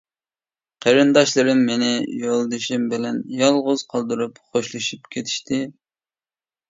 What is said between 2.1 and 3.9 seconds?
يولدىشىم بىلەن يالغۇز